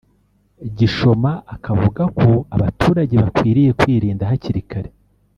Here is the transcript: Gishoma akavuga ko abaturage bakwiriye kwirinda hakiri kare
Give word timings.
Gishoma 0.77 1.31
akavuga 1.55 2.03
ko 2.19 2.31
abaturage 2.55 3.15
bakwiriye 3.23 3.71
kwirinda 3.79 4.29
hakiri 4.29 4.61
kare 4.69 4.89